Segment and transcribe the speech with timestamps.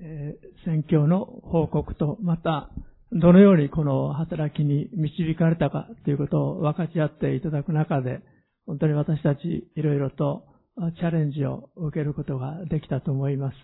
[0.00, 2.70] えー宣教の報告と、また、
[3.12, 8.20] どのようにこの働きに導かれたかということを分かち合っていただく中で、
[8.66, 10.44] 本当に私たちいろいろと
[10.98, 13.56] チャレンジを受けることができたと思います。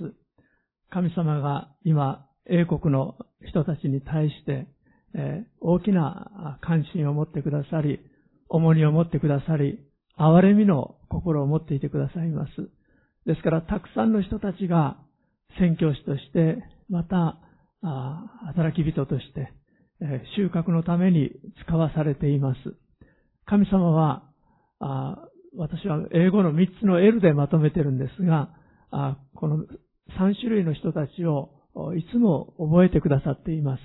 [0.90, 3.16] 神様が今、英国の
[3.48, 4.68] 人たちに対して、
[5.14, 8.00] えー大きな関心を持ってくださり、
[8.48, 9.80] 重荷を持ってくださり、
[10.18, 12.70] 憐れみの心を持っていてくださいます。
[13.26, 15.01] ですから、たくさんの人たちが
[15.58, 17.38] 宣教師として、また、
[18.46, 19.52] 働き人として、
[20.36, 21.30] 収穫のために
[21.64, 22.58] 使わされています。
[23.46, 24.30] 神様は、
[25.56, 28.50] 私は英語の3つの L でまとめてるんですが、
[29.34, 29.58] この
[30.18, 31.50] 3種類の人たちを
[31.96, 33.82] いつも覚えてくださっています。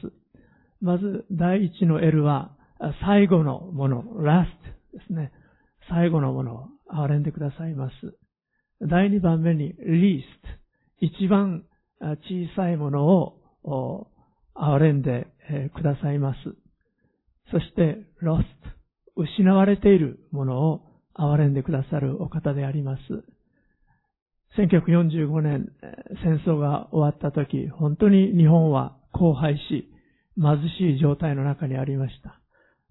[0.81, 2.55] まず、第一の L は、
[3.05, 4.45] 最後のもの、last
[4.94, 5.31] ですね。
[5.89, 7.94] 最後のものを憐れんでくださいます。
[8.81, 10.23] 第2番目に least、
[10.99, 11.63] 一番
[11.99, 14.07] 小さいものを
[14.55, 15.27] 憐れんで
[15.75, 16.38] くださいます。
[17.52, 18.44] そして、lost、
[19.16, 20.81] 失われているものを
[21.16, 23.02] 憐れんでくださるお方であります。
[24.57, 25.72] 1945年、
[26.23, 29.89] 戦争が終わった時、本当に日本は荒廃し、
[30.35, 32.39] 貧しい状態の中にありました。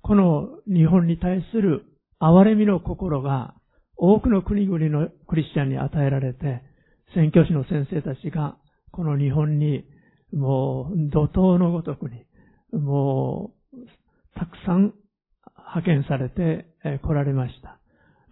[0.03, 1.85] この日本に対する
[2.21, 3.55] 憐れみの心が
[3.97, 6.63] 多くの国々のクリスチャンに与えられて、
[7.15, 8.57] 宣教師の先生たちが
[8.93, 9.85] この日本に
[10.33, 12.25] もう怒涛のごとくに、
[12.73, 13.77] もう
[14.35, 14.93] たくさん
[15.57, 16.67] 派遣されて
[17.03, 17.79] 来られました。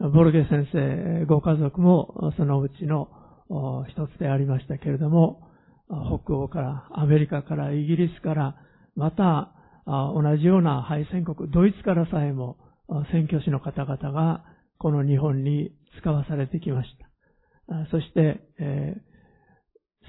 [0.08, 3.08] ボルゲ先生ご家族もそのうちの
[3.88, 5.48] 一つでありましたけれども、
[5.88, 8.56] 北欧から、アメリカから、イギリスから、
[8.96, 9.52] また
[9.86, 12.56] 同じような敗戦国、ドイツからさえも
[12.88, 14.44] あ宣教師の方々が
[14.78, 17.13] この日本に使わされてきました。
[17.90, 18.96] そして、え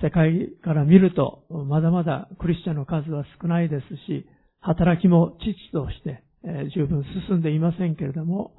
[0.03, 4.27] 世界から見ると、まだまだクリスチャンの数は少ないですし、
[4.59, 8.55] 働きも父として、え十分進んでいませんけれども、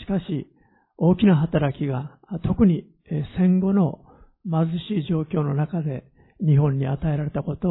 [0.00, 0.48] しかし、
[0.96, 2.84] 大きな働きが、特に
[3.36, 4.00] 戦後の
[4.44, 6.04] 貧しい状況の中で
[6.40, 7.70] 日本に与えられたこと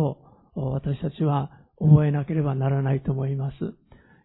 [0.56, 3.56] を私たちは覚えなければならないと思います。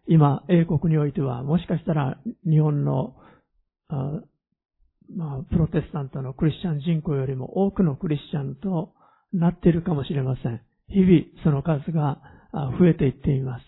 [0.07, 3.15] 今、英国においては、もしかしたら日本の
[5.15, 8.93] まあ、プロテスタントのクリスチャン人口よりも多くのクリスチャンと
[9.33, 10.61] なっているかもしれません。
[10.89, 12.21] 日々その数が
[12.79, 13.63] 増えていっています。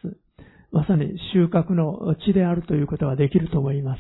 [0.72, 4.00] まさに収穫の地であるということができると思います。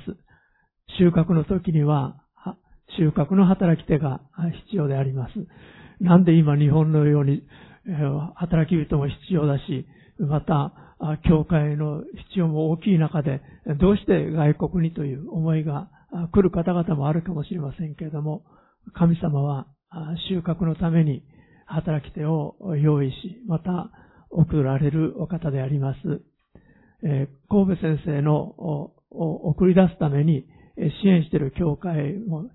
[0.99, 2.21] 収穫の時には、
[2.99, 4.21] 収穫の働き手が
[4.67, 5.33] 必要であります。
[5.99, 7.43] なんで今日本のように、
[8.35, 9.87] 働き人も必要だし、
[10.19, 10.73] また、
[11.27, 13.41] 教会の必要も大きい中で、
[13.79, 15.89] どうして外国にという思いが
[16.31, 18.43] 来る方々もあるかもしれませんけれども、
[18.93, 19.67] 神様は
[20.29, 21.23] 収穫のために
[21.65, 23.91] 働き手を用意し、また
[24.29, 26.21] 送られるお方であります。
[27.49, 30.45] 神戸先生の送り出すために
[31.01, 32.49] 支援している教会も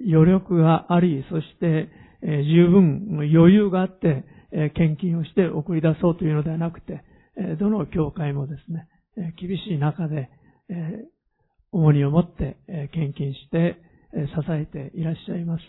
[0.00, 1.88] 余力があり、そして
[2.22, 4.24] 十分余裕があって
[4.74, 7.02] 献金をして送り出そうというのではなくて、
[7.58, 8.88] どの教会もですね、
[9.36, 10.28] 厳しい中で、
[11.72, 12.58] 重荷を持って
[12.92, 13.80] 献金して
[14.12, 15.62] 支えていらっしゃいます。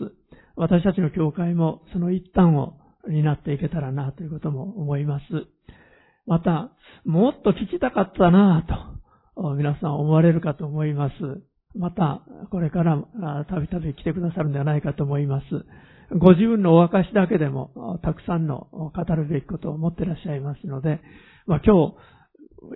[0.56, 2.74] 私たちの教会もその一端を
[3.08, 5.24] 担っていけたらなということも思います。
[6.26, 6.70] また、
[7.04, 8.64] もっと聞きたかったな
[9.36, 11.14] と、皆さん思われるかと思います。
[11.74, 13.02] また、これから
[13.48, 15.44] たびたび来てくださるんではないかと思います。
[16.16, 21.00] ご自分のお証だけでも、たくさんの語るべきことを持っていらっしゃいますので、
[21.46, 21.94] まあ、今日、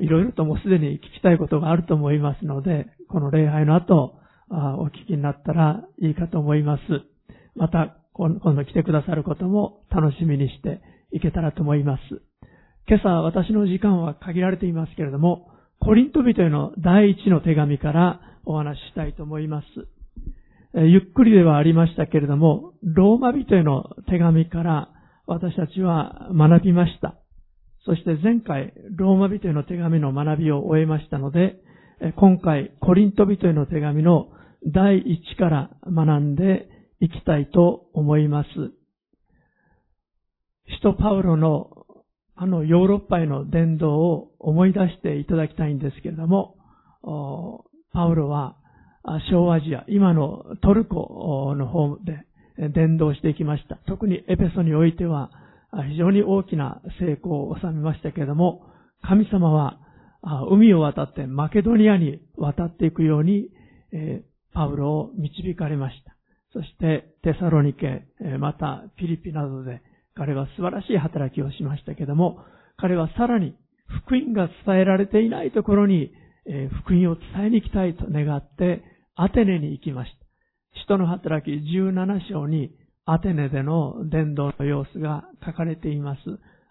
[0.00, 4.14] いろいろともうすでに聞きたいことがあると思いますので、この礼拝の後、
[4.48, 6.82] あお聞きになったらいいかと思います。
[7.56, 10.80] また、今度来てくださることも楽しみにして
[11.12, 12.02] いけたらと思います。
[12.88, 19.66] 今朝私の時間は限られていますけれども、コリント人への第一の手紙からお話ししたいと思います。
[20.78, 24.90] えゆっくりではありましたけれども、ローマ人への手紙から
[25.26, 27.16] 私たちは学びました。
[27.86, 31.56] そして前回、ローマ人への手紙の学びを終えましたので、
[32.16, 34.28] 今回、コリント人への手紙の
[34.66, 36.68] 第一から学んで
[37.00, 38.48] いきたいと思います。
[40.68, 41.70] 使徒パウロの
[42.38, 46.56] あのヨーロッパへの伝道を思い出していただきたいんですけれども、
[47.92, 48.56] パウロは
[49.30, 52.26] 小アジア、今のトルコの方で
[52.58, 53.76] え伝道していきました。
[53.86, 55.30] 特にエペソにおいては
[55.72, 58.66] 非常に大きな成功を収めましたけれども、
[59.02, 59.78] 神様は
[60.50, 63.50] 海を渡ってマケドニアに渡っていくように、
[64.52, 66.16] パウロを導かれました。
[66.52, 68.06] そしてテサロニケ、
[68.38, 69.82] またピリピなどで
[70.14, 72.40] 彼は素晴らしい働きをしましたけれども、
[72.78, 73.54] 彼はさらに
[74.04, 76.12] 福音が伝えられていないところに、
[76.84, 78.82] 福音を伝えに行きたいと願って
[79.14, 80.26] アテネに行きました。
[80.80, 82.70] 使徒の働き17章に
[83.08, 86.20] アテネでの伝道の様子が書かれています。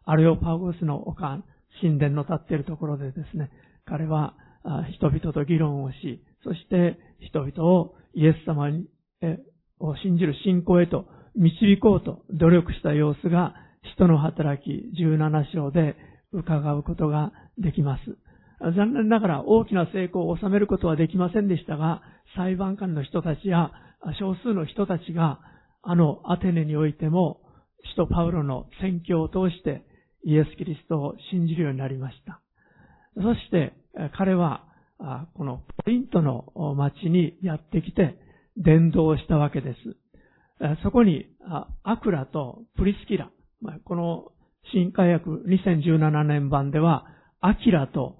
[0.03, 1.41] アレオパゴスの丘、
[1.81, 3.49] 神殿の立っているところでですね、
[3.85, 4.35] 彼は
[4.93, 8.85] 人々と議論をし、そして人々をイエス様に
[9.21, 9.39] え
[9.79, 11.05] を信じる信仰へと
[11.35, 13.55] 導こうと努力した様子が、
[13.91, 15.95] 使徒の働き17章で
[16.33, 18.17] 伺うことができます。
[18.75, 22.01] 残念ながら大きな成功を収めることはできませんでしたが、
[22.35, 23.71] 裁判官の人たちや
[24.19, 25.39] 少数の人たちが、
[25.87, 27.41] あのアテネにおいても、
[27.91, 29.83] 使徒パウロの宣教を通して
[30.23, 32.41] イエス・キリストを信じるようになりました。
[33.15, 33.73] そして
[34.17, 34.65] 彼は、
[35.35, 38.17] このポリントの町にやってきて
[38.57, 40.81] 伝道したわけです。
[40.83, 41.27] そこに、
[41.83, 43.29] アクラとプリスキラ、
[43.83, 44.31] この
[44.73, 47.05] 新海訳2017年版では、
[47.41, 48.17] アキラと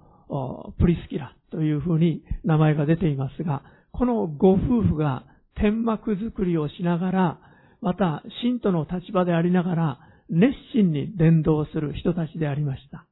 [0.78, 5.26] プリスキラというふうに名前が出ていますが、このご夫婦が
[5.56, 7.40] 天幕作りをしながら、
[7.86, 13.06] また信徒の立場でありながら、熱心に伝道する人たちでありました。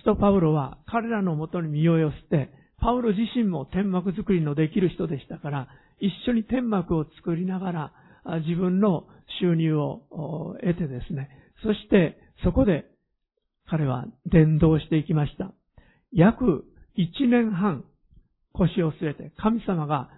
[0.00, 2.50] 使徒パウロは彼らのもとに身を寄せて、
[2.80, 5.68] パウロ自身も天幕作りのできる人でしたから、
[6.00, 7.92] 一緒に天幕を作りながら、
[8.46, 9.04] 自分の
[9.38, 11.28] 収入を得てですね、
[11.62, 12.86] そしてそこで
[13.68, 15.52] 彼は伝道していきました。
[16.10, 16.64] 約
[16.96, 17.84] 1年半
[18.54, 20.08] 腰を据えて神様が、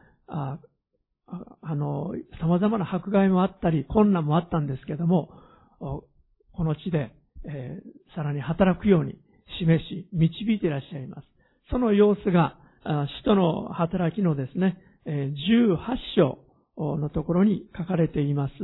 [1.29, 5.31] あの、様々な迫害もあったり困難もあったんですけども、
[5.79, 7.13] この地で、
[7.49, 9.19] えー、さらに働くように
[9.59, 11.27] 示し、導いていらっしゃいます。
[11.71, 15.77] その様子が、使徒の働きのですね、18
[16.17, 16.39] 章
[16.79, 18.55] のところに書かれています。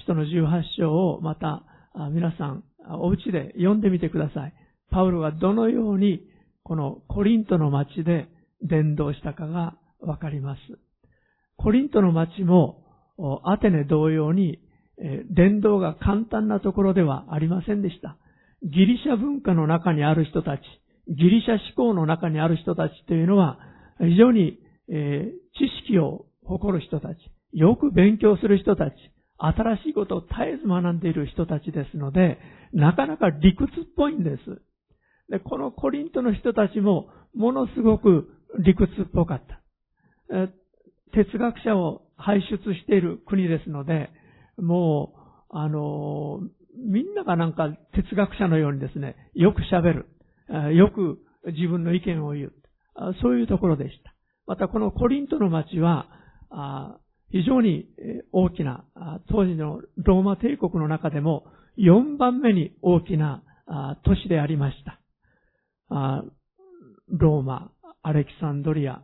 [0.00, 1.62] 使徒の18章をまた
[2.10, 4.54] 皆さんお家で読んでみてください。
[4.90, 6.20] パウロがどのように
[6.62, 8.28] このコリントの町で
[8.62, 10.60] 伝道したかがわかります。
[11.64, 12.84] コリントの町も
[13.42, 14.58] アテネ同様に
[15.30, 18.18] 伝道が簡単なところではありませんでした。
[18.62, 20.60] ギリシャ文化の中にある人たち、
[21.08, 23.58] ギリシャ思考の中にある人たちというのは
[23.98, 24.58] 非常に、
[24.92, 27.18] え知識を誇る人たち、
[27.54, 28.94] よく勉強する人たち、
[29.38, 32.38] 新しいことを絶えず学んでいる人たちですので、
[32.74, 34.60] なかなか理屈っぽいんです。
[35.30, 38.28] で、このコリントの人たちもものすごく
[38.58, 39.62] 理屈っぽかった。
[41.14, 44.10] 哲学者を輩出している国ですので、
[44.58, 45.14] も
[45.50, 46.40] う、あの、
[46.76, 50.04] みんながなんか哲学者のようにですね、よく喋
[50.48, 50.74] る。
[50.74, 52.52] よく自分の意見を言う。
[53.22, 54.14] そういうところでした。
[54.46, 56.08] またこのコリントの町は、
[57.30, 57.86] 非常に
[58.32, 58.84] 大きな、
[59.28, 61.46] 当時のローマ帝国の中でも
[61.78, 63.42] 4番目に大きな
[64.04, 65.00] 都市でありました。
[67.08, 67.70] ローマ、
[68.02, 69.02] アレキサンドリア、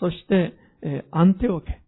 [0.00, 1.82] そしてえアンテオケ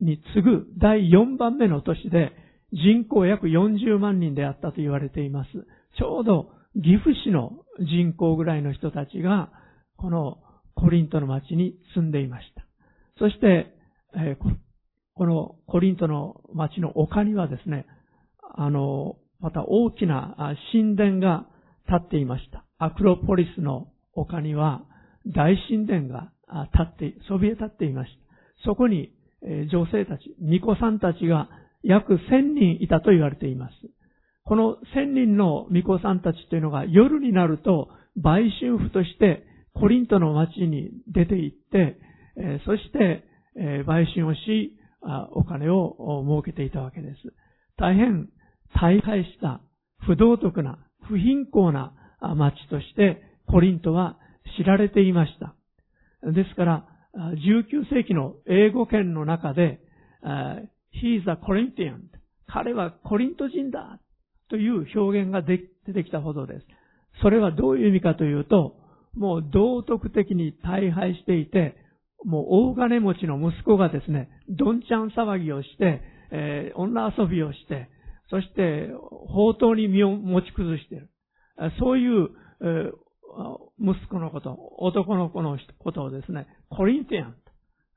[0.00, 2.32] に次ぐ第4番目の都市で
[2.72, 5.50] 人口約40万人であったと言われています。
[5.98, 9.50] ちょうど岐阜市の人口ぐらいの人たちが
[9.96, 10.38] この
[10.74, 12.64] コリントの町に住んでいました。
[13.18, 13.74] そして
[14.14, 14.36] え、
[15.14, 17.86] このコリントの町の丘にはですね、
[18.54, 20.36] あの、また大きな
[20.72, 21.46] 神殿が
[21.86, 22.64] 建っていました。
[22.78, 24.82] アクロポリスの丘には
[25.26, 26.32] 大神殿が
[26.72, 28.18] 建って、そびえ立っていました。
[28.64, 29.12] そこに
[29.70, 31.48] 女性たち、巫女さんたちが
[31.82, 32.18] 約1000
[32.54, 33.74] 人いたと言われています。
[34.44, 41.98] この1000人の巫女さんたちというのが夜になると売春婦としてコリントの町に出て行って、
[42.66, 43.24] そして
[43.86, 44.74] 売春をし、
[45.32, 47.16] お金を儲けていたわけです。
[47.76, 48.28] 大変
[48.74, 49.60] 大敗した
[50.00, 51.92] 不道徳な不貧困な
[52.34, 54.18] 町としてコリントは
[54.58, 55.54] 知られていました。
[56.22, 59.80] ですから、19世紀の英語圏の中で、
[60.92, 62.08] He is a Corinthian
[62.48, 64.00] 彼はコリント人だ
[64.48, 65.58] という表現が出
[65.92, 66.66] てきたほどです。
[67.22, 68.76] それはどういう意味かというと、
[69.14, 71.76] もう道徳的に大敗していて、
[72.24, 77.88] もう大金持ちの息子がですね、どんちゃん騒ぎをして、えー、女遊びをして、
[78.30, 78.88] そして
[79.28, 81.10] 宝刀に身を持ち崩している。
[81.78, 82.28] そういう、
[82.60, 82.92] えー、
[83.80, 87.36] 息子のこと、男の子のことをですね、コリンティアン。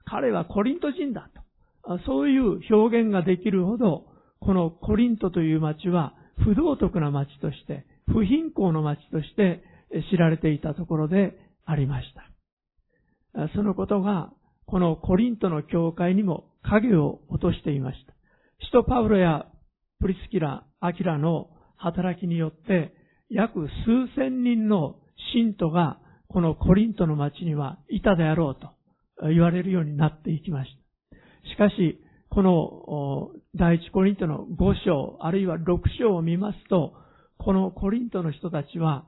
[0.05, 1.29] 彼はコリント人だ
[1.85, 2.00] と。
[2.05, 4.05] そういう表現ができるほど、
[4.39, 9.63] このコリントという町は不道徳な町として、不貧困の町として
[10.11, 12.07] 知られていたところでありまし
[13.33, 13.50] た。
[13.55, 14.31] そのことが、
[14.65, 18.13] このコリントの教会にも影を落としていました。
[18.65, 19.47] 使徒パウロや
[20.00, 22.93] プリスキラ、アキラの働きによって、
[23.29, 24.97] 約数千人の
[25.33, 28.69] 信徒がこのコリントの町にはいたであろうと
[29.27, 31.49] 言われるようになっていきました。
[31.49, 36.93] しかし、この第一コリントの5章、あるいは6章を見ますと、
[37.37, 39.05] このコリントの人たちは、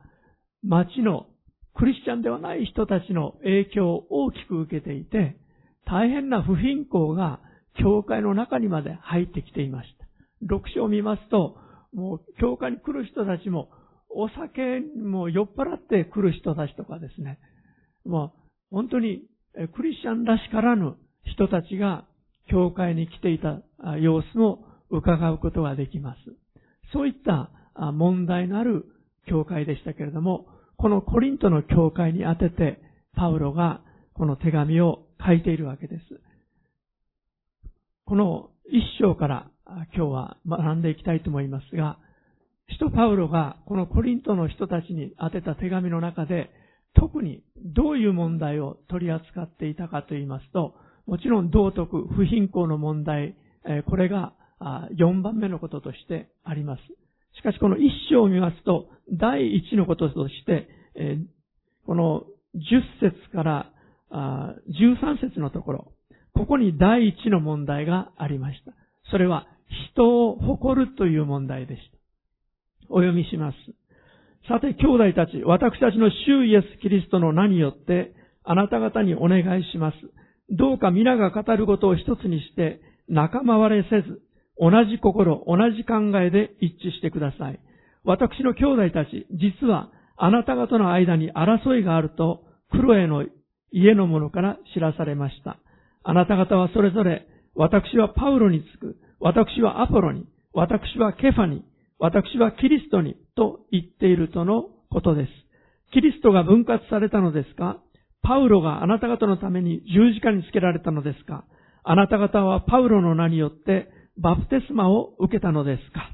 [0.63, 1.27] 町の
[1.73, 5.37] クリスチャンではない人たちの影響を大きく受けていて、
[5.85, 7.39] 大変な不貧困が
[7.75, 10.55] 教会の中にまで入ってきていました。
[10.55, 11.57] 6章を見ますと、
[11.93, 13.69] もう教会に来る人たちも、
[14.15, 17.39] お酒も酔っ払って来る人たちとかですね、
[18.05, 18.33] も
[18.71, 19.23] う本当に
[19.75, 22.05] クリスチャンらしからぬ人たちが
[22.49, 23.61] 教会に来ていた
[23.97, 26.19] 様子も伺うことができます。
[26.91, 27.49] そういった
[27.91, 28.85] 問題のある
[29.27, 32.81] 教会でしたけれども、このコリントの教会に当てて、
[33.15, 33.81] パウロが
[34.13, 36.01] この手紙を書いているわけです。
[38.05, 39.49] この一章から
[39.95, 41.97] 今日は学んでいきたいと思いますが、
[42.69, 46.49] 使徒パウロがこのコリントの人たちに宛てた手紙の中で、
[46.95, 53.35] 特にどういう問題を取り扱っていたかと言いますと、もちろん道徳、不貧困の問題、
[53.87, 56.81] これが4番目のこととしてあります。
[57.35, 60.67] しかしこの一章を見ますと、第一のこととして、
[61.85, 62.23] この
[62.55, 63.71] 10節から
[64.11, 65.91] 13節のところ、
[66.35, 68.73] ここに第一の問題がありました。
[69.11, 69.47] それは
[69.95, 71.92] 人を誇るという問題でした。
[72.89, 73.57] お読みします。
[74.47, 78.13] さて、兄弟たち、私たちの主イエス・キリストの名によって、
[78.43, 79.97] あなた方にお願いします。
[80.49, 84.21] どうか皆が語ることを一つにして、仲間割れせず、
[84.59, 87.59] 同じ心、同じ考えで一致してください。
[88.03, 93.25] 私の兄弟たち、実はあなた方の間に争いがあると、クロエの
[93.71, 95.57] 家の者から知らされました。
[96.03, 101.63] あなた方はそれぞれ、私はパウロにつく、私はアポロに、私はケファに、
[102.03, 105.29] 私はキリストに、と言っているとのことです。
[105.93, 107.81] キリストが分割されたのですか
[108.21, 111.45] パウロがあなた方のために十字架につけられたのですか
[111.83, 116.11] あなた方はパウロの名によってバプテスマを受けたのですか？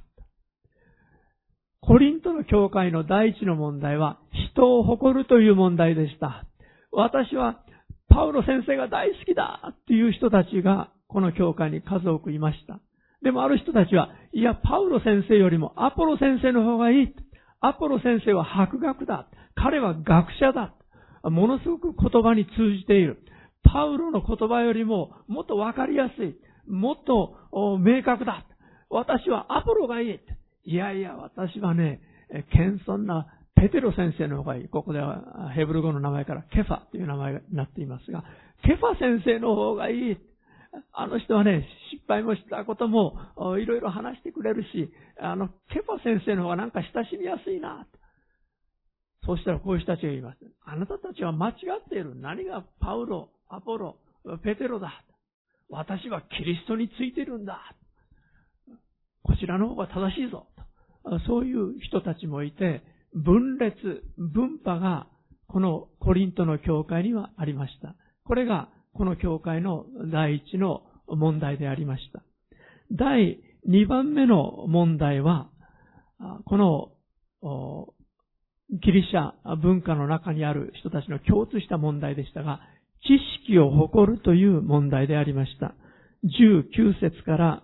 [1.81, 4.19] コリントの教会の第一の問題は
[4.53, 6.45] 人を誇るという問題でした。
[6.91, 7.63] 私は
[8.09, 12.79] パウロ先生が大好きだっていう人たちがこの教会に数多くいました。
[13.21, 17.15] でもある人たちは、いや、パウロ先生よりもアポロ先生の方がいい。
[17.59, 19.27] アポロ先生は博学だ。
[19.55, 20.73] 彼は学者だ。
[21.23, 23.21] ものすごく言葉に通じている。
[23.63, 26.35] パウロの言葉よりももっとわかりやすい。
[26.67, 27.35] もっと
[27.79, 28.45] 明確だ。
[28.89, 30.19] 私はアポロがいい。
[30.63, 32.01] いやいや、私はね、
[32.53, 34.67] 謙遜なペテロ先生の方がいい。
[34.69, 38.23] ここではヘブル語の名前からケファという名前になっていますが、
[38.63, 40.17] ケファ先生の方がいい。
[40.93, 43.15] あの人はね、失敗もしたことも
[43.57, 47.87] いろいろ話してくれるし、あの、ケファ先生の方がなんか親しみやすいな。
[49.25, 50.37] そうしたらこういう人たちが言います。
[50.65, 52.15] あなたたちは間違っている。
[52.15, 53.97] 何がパウロ、アポロ、
[54.43, 55.03] ペテロだ。
[55.69, 57.75] 私はキリストについてるんだ。
[59.23, 60.47] こちらの方が正しいぞ。
[61.27, 62.83] そういう人たちもいて、
[63.13, 65.07] 分裂、分派が
[65.47, 67.95] このコリントの教会にはありました。
[68.23, 72.23] これがこの教会の第一の問題でありました。
[72.91, 75.49] 第二番目の問題は、
[76.45, 76.57] こ
[77.41, 77.93] の
[78.71, 82.59] ギリシャ文化の中にある人たちの共通した問題でしたが、
[83.01, 85.73] 知識を誇るという問題でありました。
[86.25, 87.63] 19節から、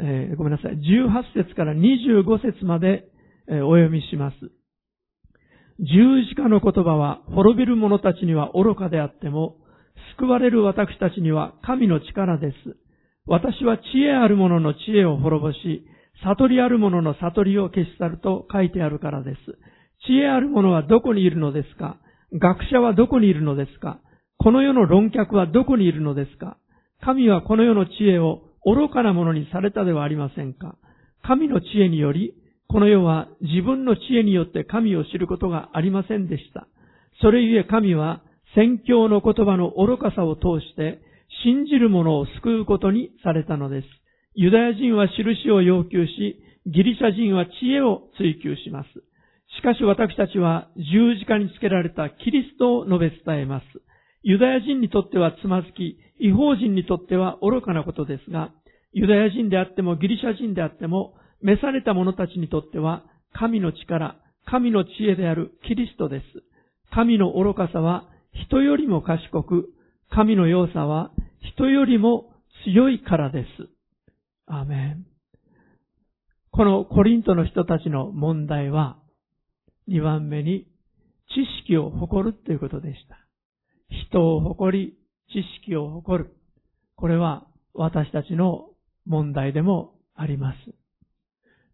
[0.00, 3.08] えー、ごめんなさい、18節から25節まで、
[3.48, 4.36] えー、お読みします。
[5.78, 9.56] 十字架の言葉は滅びる者たちには愚かであっても、
[10.18, 12.54] 救われる私たちには神の力です。
[13.26, 15.86] 私は知恵ある者の知恵を滅ぼし、
[16.24, 19.38] 悟りある者の悟りを消し去ると書いてあるからです。
[20.06, 21.98] 知恵ある者はどこにいるのですか？
[22.32, 24.00] 学者はどこにいるのですか？
[24.38, 26.58] この世の論客はどこにいるのですか？
[27.00, 30.76] 神はこの世の知恵を愚かなものにされたではありませんか？
[31.22, 32.34] 神の知恵により、
[32.68, 36.66] この世は自分の知恵によって神を知ることがありませんでした。
[37.20, 38.22] それゆえ神は
[38.54, 41.00] 宣教の言葉の愚かさを通して
[41.44, 43.88] 信じる者を救うことにされたのです。
[44.34, 48.88] ユダヤ人は印を要求し、ギリシャ人は知恵を追求します。
[49.58, 53.64] しかし私たちは十字架につけられたキリストを述べ伝えます。
[54.22, 58.52] ユダヤ人にとってはつまずき、違法人にとっては愚かなことですが、
[58.92, 64.16] ユダヤ人であってもギリシャ人であっても、召された者たちにとっては、神の力、
[64.46, 66.24] 神の知恵であるキリストです。
[66.94, 68.11] 神の愚かさは
[68.46, 69.70] 人よりも賢く、
[70.10, 71.12] 神の良さは
[71.54, 72.32] 人よりも
[72.64, 73.46] 強いからです。
[74.46, 75.06] アーメン。
[76.50, 78.98] このコリントの人たちの問題は、
[79.88, 80.66] 2番目に
[81.28, 83.16] 知識を誇るということでした。
[84.10, 84.94] 人を誇り、
[85.28, 86.36] 知識を誇る。
[86.96, 88.68] これは私たちの
[89.06, 90.56] 問題でもあります。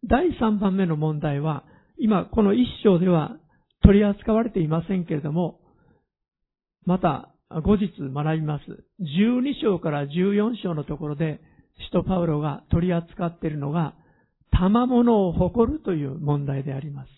[0.04, 1.64] 第3番目の問題は、
[1.98, 3.36] 今この一章では
[3.82, 5.57] 取り扱われていませんけれども、
[6.88, 8.64] また後日学びます。
[9.02, 11.38] 12章から14章のところで、
[11.84, 13.94] 使徒パウロが取り扱っているのが、
[14.50, 17.08] 賜物を誇るという問題であります。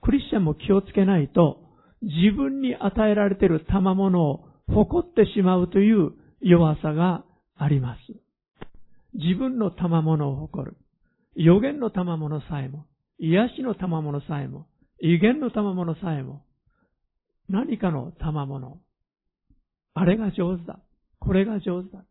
[0.00, 1.58] クリスチャンも気をつけないと、
[2.00, 7.22] 自分に与えられている賜物を誇ってしまうという弱さが
[7.58, 7.98] あります。
[9.12, 10.78] 自分の賜物を誇る。
[11.34, 12.86] 予言の賜物さえも、
[13.18, 14.64] 癒しの賜物さえも、
[15.02, 16.44] 威厳の賜物さえも、
[17.50, 18.78] 何かの賜物。
[19.94, 20.78] あれが上手だ。
[21.18, 22.04] これが上手だ。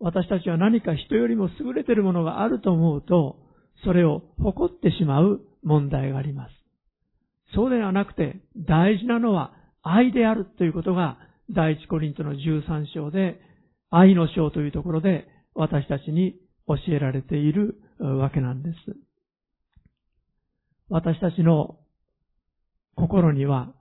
[0.00, 3.36] 私たちは何か人よりも優れているものがあると思うと、
[3.84, 6.52] それを誇ってしまう問題があります。
[7.54, 9.52] そうではなくて、大事なのは
[9.82, 11.18] 愛であるということが、
[11.50, 13.40] 第一コリントの13章で、
[13.90, 16.36] 愛の章というところで私たちに
[16.66, 18.76] 教えられているわけなんです。
[20.88, 21.78] 私たちの
[22.96, 23.72] 心には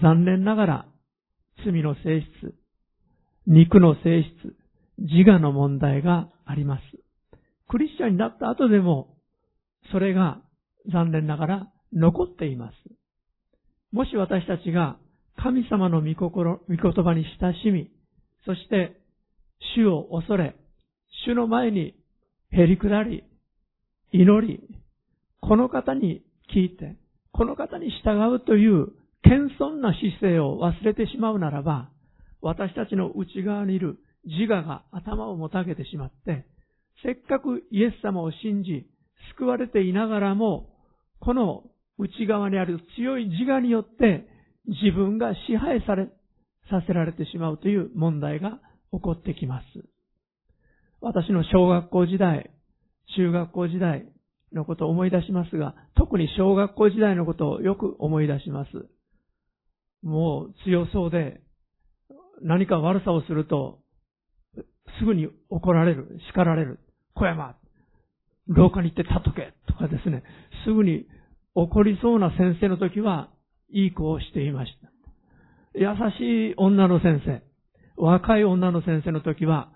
[0.00, 0.86] 残念ながら
[1.64, 2.54] 罪の性質、
[3.46, 4.56] 肉の性質、
[4.98, 6.82] 自我の問題があります。
[7.68, 9.16] クリスチャンになった後でも、
[9.92, 10.40] それが
[10.92, 12.74] 残念ながら残っています。
[13.92, 14.98] もし私たちが
[15.36, 17.90] 神様の御心、御言葉に親しみ、
[18.44, 19.00] そして
[19.76, 20.56] 主を恐れ、
[21.26, 21.94] 主の前に
[22.50, 23.24] へり下り、
[24.12, 24.60] 祈り、
[25.40, 26.22] この方に
[26.54, 26.96] 聞いて、
[27.32, 28.88] この方に従うという
[29.26, 31.90] 謙遜な姿勢を忘れてしまうならば、
[32.40, 36.46] 私たちの内側にいる自我が頭をもたげてしまって、
[37.04, 38.86] せっかくイエス様を信じ、
[39.36, 40.70] 救われていながらも、
[41.20, 41.64] この
[41.98, 44.28] 内側にある強い自我によって
[44.66, 46.08] 自分が支配され、
[46.70, 48.60] させられてしまうという問題が
[48.92, 49.64] 起こってきます。
[51.00, 52.50] 私の小学校時代、
[53.16, 54.06] 中学校時代
[54.52, 58.70] のことを思い出しますが、特に小学校時代のことをよく思い出します。
[60.06, 61.40] もう強そうで、
[62.40, 63.80] 何か悪さをすると、
[65.00, 66.78] すぐに怒られる、叱られる。
[67.14, 67.56] 小山、
[68.46, 70.22] 廊下に行って立っとけとかですね、
[70.64, 71.06] すぐに
[71.56, 73.30] 怒りそうな先生の時は、
[73.68, 74.92] いい子をしていました。
[75.74, 77.42] 優しい女の先生、
[77.96, 79.72] 若い女の先生の時は、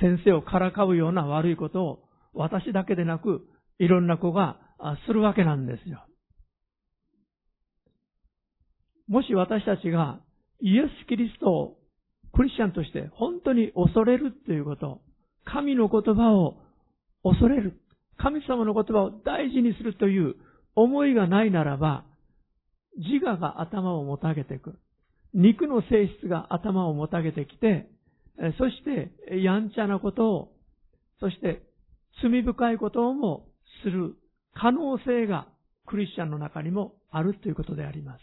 [0.00, 3.44] 先生をからかうような悪いことを私だけでなく、
[3.80, 4.60] いろんな子が
[5.08, 6.04] するわけなんですよ。
[9.08, 10.20] もし私たちが
[10.60, 11.76] イエス・キリストを
[12.32, 15.00] クリスチャンとして本当に恐れるということ、
[15.44, 16.56] 神の言葉を
[17.22, 17.80] 恐れる、
[18.18, 20.34] 神様の言葉を大事にするという
[20.74, 22.04] 思いがないならば、
[22.98, 24.74] 自我が頭をもたげていく。
[25.34, 27.88] 肉の性質が頭をもたげてきて、
[28.58, 29.10] そして
[29.42, 30.52] やんちゃなことを、
[31.20, 31.62] そして
[32.22, 33.46] 罪深いことをも
[33.82, 34.14] する
[34.54, 35.46] 可能性が
[35.86, 38.20] クリスチャンの中にもあるということであります。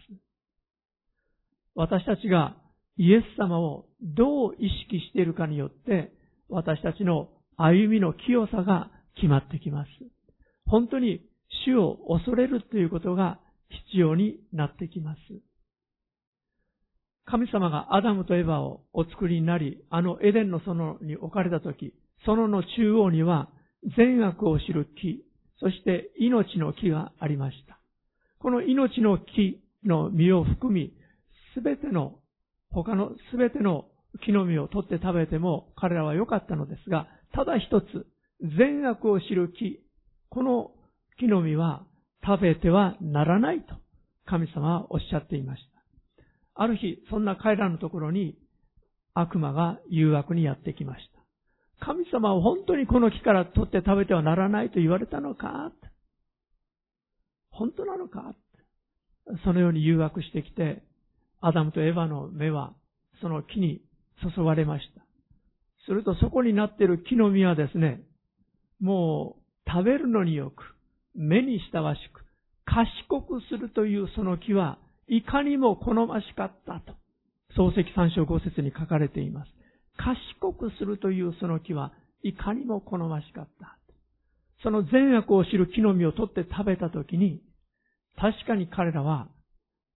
[1.75, 2.55] 私たちが
[2.97, 6.11] イエス様をどう意識しているかによって、
[6.49, 9.89] 私たちの歩みの清さが決まってきます。
[10.65, 11.21] 本当に
[11.65, 13.39] 主を恐れるということが
[13.91, 15.19] 必要になってきます。
[17.25, 21.93] 神様がアダムとエヴァをお作りになり、あのエデンの園に置かれたとき、
[22.25, 23.49] 園の中央には
[23.97, 25.23] 善悪を知る木、
[25.59, 27.79] そして命の木がありました。
[28.39, 30.93] この命の木の実を含み、
[31.53, 32.19] すべての、
[32.71, 33.85] 他のすべての
[34.25, 38.07] 木の実を取って食べても彼らは良かったのですが、ただ一つ、
[38.57, 39.79] 善悪を知る木、
[40.29, 40.71] この
[41.19, 41.85] 木の実は
[42.25, 43.75] 食べてはならないと
[44.25, 45.61] 神様はおっしゃっていまし
[46.55, 46.61] た。
[46.63, 48.37] ある日、そんな彼らのところに
[49.13, 51.09] 悪魔が誘惑にやってきまし
[51.79, 51.85] た。
[51.85, 55.71] 神様は本当にこの木から取って食べてはならないと言われたのか
[57.49, 58.33] 本当なのか
[59.43, 60.83] そのように誘惑してきて、
[61.45, 62.73] アダムとエヴァの目は
[63.21, 63.81] その木に
[64.35, 65.03] 注がれました。
[65.85, 68.01] するとそこになっている木の実はですね、
[68.79, 70.63] もう食べるのによく、
[71.13, 72.23] 目に親しく、
[72.65, 76.93] 賢くするというその木はいかにも好ましかったと、
[77.57, 79.51] 漱石三章五節に書かれています。
[79.97, 81.91] 賢くするというその木は
[82.23, 83.77] いかにも好ましかった。
[84.63, 87.41] その善悪を知る木の実を取って食べたときに、
[88.15, 89.27] 確かに彼らは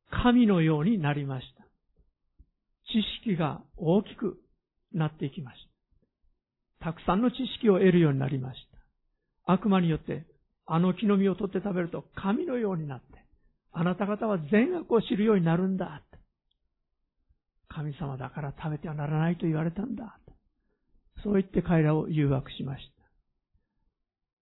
[0.10, 1.66] 神のようになりました。
[2.88, 4.38] 知識が大きく
[4.94, 5.58] なっていきまし
[6.80, 6.86] た。
[6.86, 8.60] たくさんの知識を得るようになりまし
[9.46, 9.52] た。
[9.54, 10.26] 悪魔によって
[10.66, 13.06] あの木の実を取って食べると神のようになって、
[13.72, 16.04] あなた方は善悪を知るようになるんだ。
[17.70, 20.20] 神様だから食べてはならないと言われたんだ。
[21.24, 22.98] そう言って彼らを誘惑しました。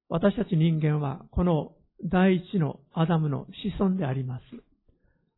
[0.09, 1.73] 私たち人間はこの
[2.03, 4.43] 第一のアダムの子孫であります。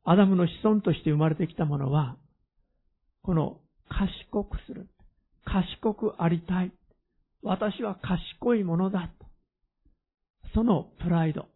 [0.09, 2.15] アダムの子孫として生まれてきたものは、
[3.23, 4.87] この賢くする。
[5.43, 6.71] 賢くありたい。
[7.43, 9.11] 私は賢いものだ。
[10.53, 11.47] そのプライド。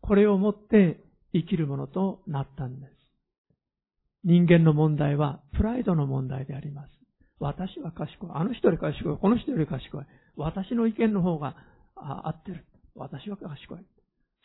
[0.00, 0.98] これを持って
[1.32, 2.92] 生きるものとなったんです。
[4.24, 6.90] 人間の問題はプライドの問題であります。
[7.38, 8.30] 私は賢い。
[8.34, 9.16] あの人より賢い。
[9.16, 10.04] この人より賢い。
[10.36, 11.54] 私の意見の方が
[11.94, 12.66] 合ってる。
[12.96, 13.78] 私は賢い。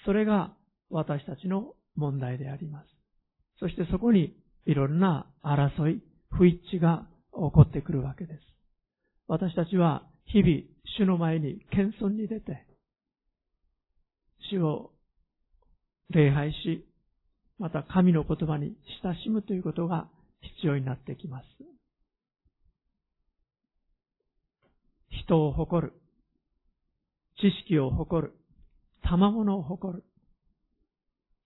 [0.05, 0.53] それが
[0.91, 2.94] 私たちの問題であります。
[3.59, 8.39] そしてそこにいろんな争い、不一致が起こってくるわけです。
[9.27, 10.61] 私たちは日々
[10.97, 12.65] 主の前に謙遜に出て、
[14.51, 14.91] 主を
[16.09, 16.85] 礼拝し、
[17.57, 20.09] また神の言葉に親しむということが
[20.41, 21.45] 必要になってきます。
[25.25, 25.93] 人を誇る、
[27.39, 28.33] 知識を誇る、
[29.03, 30.03] 賜物を誇る。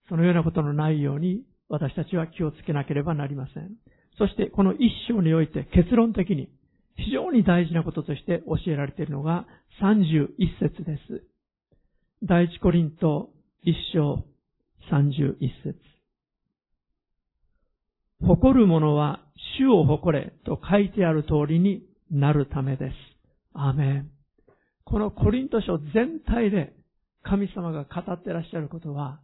[0.10, 3.72] そのようなことのないように私たちは気をつけなければなりません。
[4.18, 6.50] そしてこの一章において結論的に
[6.98, 9.46] 非常に大事なこととして教えられているのが
[9.82, 10.28] 31
[10.60, 11.24] 節です。
[12.24, 13.30] 第一コリント
[13.64, 14.26] 一章
[14.92, 15.80] 31節
[18.22, 19.22] 誇る者は
[19.58, 22.94] 主を誇れと書いてある通りになるためです。
[23.54, 24.10] アーメン。
[24.84, 26.74] このコリント書全体で
[27.24, 29.22] 神様が語ってらっしゃることは、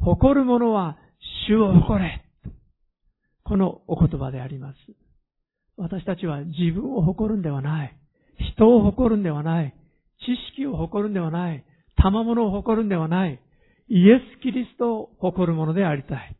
[0.00, 0.98] 誇る者は
[1.46, 2.24] 主を誇れ。
[3.44, 4.76] このお言葉であります。
[5.76, 7.96] 私たちは自分を誇るんではない。
[8.56, 9.74] 人を誇るんではない。
[10.20, 11.64] 知識を誇るんではない。
[11.96, 13.40] 賜物を誇るんではない。
[13.88, 16.36] イエス・キリストを誇るものでありたい。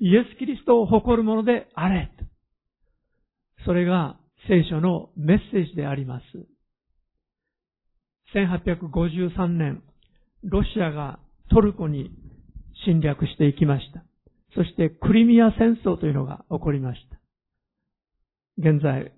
[0.00, 2.10] イエス・キリストを誇るものであれ。
[3.64, 4.16] それが
[4.48, 6.24] 聖書のメッセージであります。
[8.34, 9.82] 1853年、
[10.44, 11.18] ロシアが
[11.50, 12.10] トルコに
[12.86, 14.04] 侵略していきました。
[14.54, 17.20] そしてクリミア戦争というのが起こりました。
[18.58, 19.12] 現在、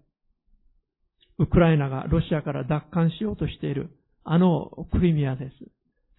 [1.39, 3.91] ウクライナがロシアから奪還しようとしている
[4.25, 5.53] あのクリミアです。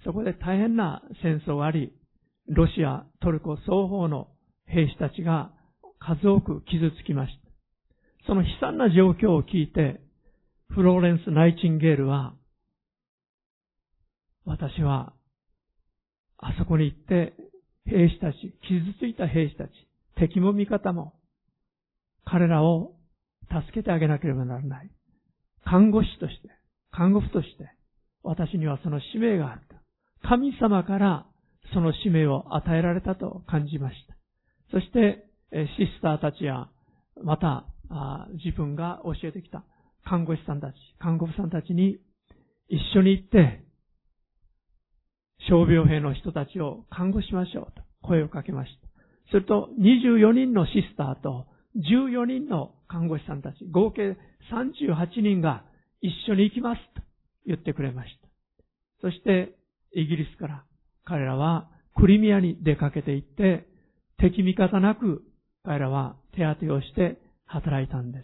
[0.04, 1.94] そこで大変な戦争があり、
[2.48, 4.28] ロシア、トルコ双方の
[4.66, 5.52] 兵士たちが
[6.00, 7.44] 数多く傷つきました。
[8.28, 10.02] その悲惨な状況を聞いて、
[10.70, 12.34] フローレンス・ナイチンゲールは、
[14.46, 15.14] 私は、
[16.38, 17.34] あそこに行って、
[17.86, 19.70] 兵士たち、傷ついた兵士たち、
[20.16, 21.14] 敵も味方も、
[22.26, 22.96] 彼らを
[23.50, 24.90] 助けてあげなければならない。
[25.66, 26.50] 看護師として、
[26.92, 27.70] 看護婦として、
[28.24, 30.28] 私にはその使命があった。
[30.28, 31.26] 神様から
[31.74, 34.16] その使命を与えられたと感じました。
[34.72, 35.68] そして、シ
[36.00, 36.70] スターたちや、
[37.22, 37.66] また、
[38.44, 39.64] 自分が教えてきた
[40.06, 42.00] 看護師さんたち、看護婦さんたちに
[42.70, 43.64] 一緒に行って、
[45.48, 49.32] 傷病兵の人たちを看護しましょうと声をかけました。
[49.32, 54.18] すると24人のシスターと14人の看護師さんたち、合計
[54.52, 55.64] 38人が
[56.02, 57.02] 一緒に行きますと
[57.46, 58.28] 言ってくれました。
[59.02, 59.56] そして
[59.94, 60.64] イギリスから
[61.06, 63.66] 彼らはクリミアに出かけて行って
[64.18, 65.24] 敵味方なく
[65.64, 68.24] 彼らは手当てをして働いたんです。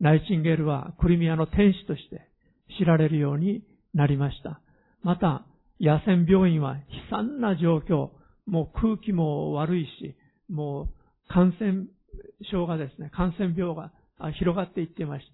[0.00, 2.28] ナイチンゲールはクリミアの天使として
[2.78, 4.60] 知られるようになりました。
[5.02, 5.46] また、
[5.80, 8.10] 野戦病院は悲惨な状況、
[8.46, 10.14] もう空気も悪いし、
[10.48, 10.88] もう
[11.28, 11.86] 感染
[12.50, 13.92] 症がですね、感染病が
[14.38, 15.32] 広がっていっていました。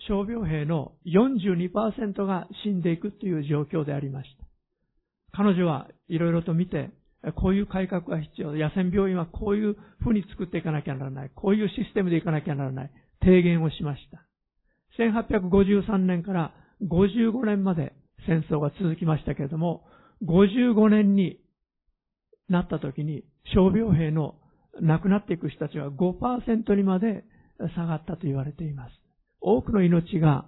[0.00, 4.46] 傷病兵の42%が死んでいくという状況でありました。
[5.32, 6.90] 彼女はいろいろと見て、
[7.36, 8.52] こういう改革が必要。
[8.52, 11.30] 野戦病院はこういうふうに作っていかなきゃならない。
[11.34, 12.90] こういうシステムでいかなきゃならない。
[13.20, 14.24] 提言をしました。
[14.98, 17.92] 1853年から55年まで
[18.26, 19.84] 戦争が続きましたけれども、
[20.26, 21.38] 55年に
[22.48, 24.34] なった時に傷病兵の
[24.80, 27.24] 亡くなっていく人たちは5%にまで
[27.74, 28.92] 下がったと言われています。
[29.40, 30.46] 多くの命が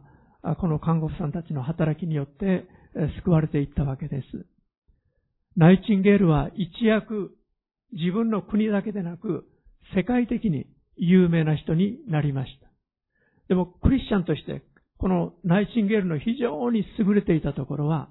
[0.61, 2.67] この看護婦さんたちの働きによって
[3.23, 4.47] 救われていったわけです。
[5.57, 7.37] ナイチンゲールは一躍
[7.93, 9.47] 自分の国だけでなく
[9.95, 12.69] 世界的に有名な人になりました。
[13.49, 14.63] でもクリスチャンとして
[15.01, 18.09] このナイチンゲールの非常に優れていたところは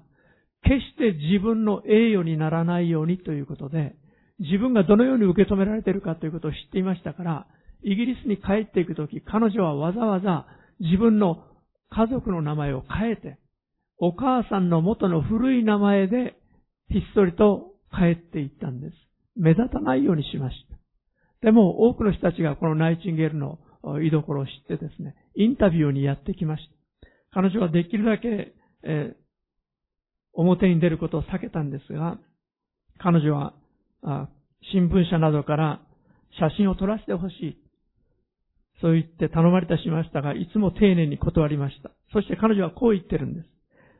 [0.62, 3.94] 決して自分の栄誉にならないようにということで
[4.38, 7.46] 自分がどのように受け止められているかということを知っていましたから
[7.82, 10.46] イギリスに帰っていくとき彼女はわざわざ
[10.80, 11.44] 自分の
[11.90, 13.38] 家族の名前を変えて
[13.98, 16.34] お母さんの元の古い名前で
[16.88, 18.94] ひっそりと帰っていったんです。
[19.36, 21.46] 目立たないようにしました。
[21.46, 23.58] でも多くの人たちがこのナイチンゲールの
[24.02, 26.79] 居所を知ってですね、インタビューにやってきました。
[27.32, 29.16] 彼女はできるだけ、えー、
[30.34, 32.18] 表に出ることを避けたんですが、
[32.98, 33.54] 彼女は
[34.02, 34.28] あ
[34.72, 35.80] 新聞社などから
[36.38, 37.58] 写真を撮らせてほしい。
[38.80, 41.90] そう言って頼まれたしましたが、いつも丁寧に断りました。
[42.12, 43.46] そして彼女はこう言ってるんです。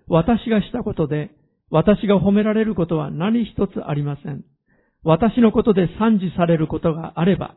[0.09, 1.31] 私がしたことで、
[1.71, 4.45] 私が褒められることは何一つありません。
[5.03, 7.55] 私のことで賛辞されることがあれば、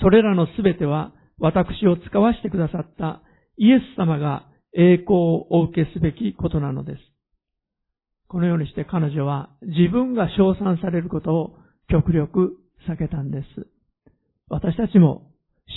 [0.00, 3.22] それらのすべては私を使わせてくださった
[3.56, 7.00] イエス様が栄光をお受けすべきことなのです。
[8.28, 11.56] このようにして彼女は自分が称賛されることを
[11.88, 13.66] 極力避けたんです。
[14.48, 15.30] 私たちも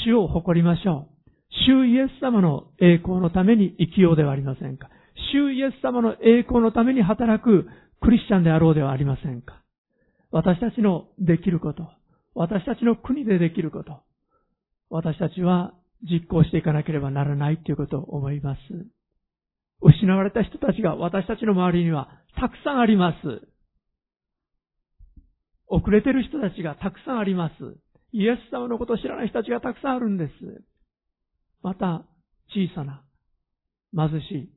[0.05, 1.11] 主を誇りましょう。
[1.67, 4.89] 主イエス様の栄光のために生きようではありませんか。
[5.33, 7.67] 主イエス様の栄光のために働く
[8.01, 9.61] クリスチャンであろうではありませんか。
[10.31, 11.89] 私たちのできること、
[12.33, 13.99] 私たちの国でできること、
[14.89, 15.73] 私たちは
[16.09, 18.59] 実行していかなければならないということを思います。
[19.81, 22.09] 失われた人たちが私たちの周りには
[22.39, 23.47] たくさんあります。
[25.67, 27.53] 遅れてる人たちがたくさんあります。
[28.11, 30.31] イエス様のことを知らない人たちがたくさんあるんです。
[31.63, 32.03] また、
[32.49, 33.03] 小さな、
[33.95, 34.49] 貧しい、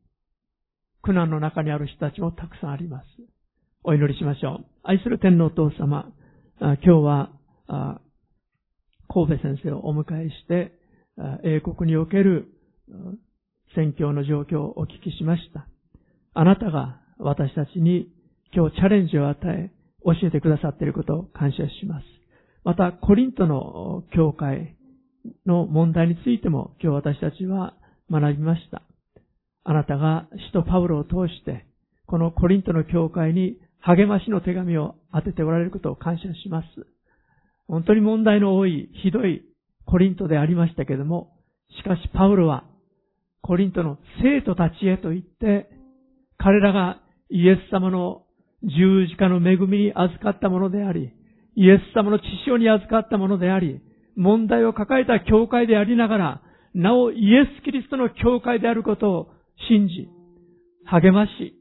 [1.02, 3.06] 苦難の中にある人たちもたくさんあります。
[3.84, 4.66] お祈りしましょう。
[4.82, 6.12] 愛する天皇お父様、
[6.58, 7.30] 今日は、
[9.08, 10.72] 神戸先生をお迎えして、
[11.44, 12.48] 英国における
[13.74, 15.66] 宣教の状況をお聞きしました。
[16.34, 18.08] あなたが私たちに
[18.54, 19.70] 今日チャレンジを与え、
[20.04, 22.04] 教えてくださっていることを感謝します。
[22.64, 24.76] また、コリントの教会
[25.46, 27.74] の問題についても今日私たちは
[28.10, 28.82] 学びました。
[29.64, 31.66] あなたが使徒パウロを通して、
[32.06, 36.66] このコリントの教会に励ましの手紙を当てておられることを感謝します。
[37.66, 39.42] 本当に問題の多い、ひどい
[39.86, 41.32] コリントでありましたけれども、
[41.76, 42.64] しかしパウロは
[43.42, 45.68] コリントの生徒たちへと言って、
[46.38, 48.22] 彼らがイエス様の
[48.62, 51.12] 十字架の恵みに預かったものであり、
[51.56, 53.80] イエス様の血潮に預かったものであり、
[54.16, 56.42] 問題を抱えた教会でありながら、
[56.74, 59.28] なおイエス・キリストの教会であることを
[59.68, 60.08] 信じ、
[60.86, 61.54] 励まし、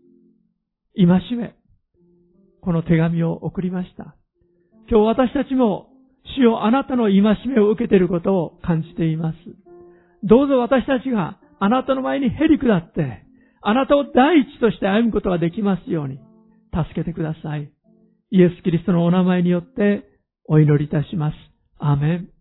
[0.96, 1.56] 戒め、
[2.62, 4.16] この手紙を送りました。
[4.90, 5.90] 今日私たちも、
[6.36, 9.38] 主よあなたの戒めを受けていることを感じています。
[10.24, 13.24] どうぞ私たちがあなたの前にへり下って、
[13.62, 16.20] あなたを第一として歩むことができますように、
[16.74, 17.72] 助けてください。
[18.32, 20.04] イエス・キリストのお名前によって
[20.48, 21.36] お祈りいたします。
[21.80, 22.33] アーメン。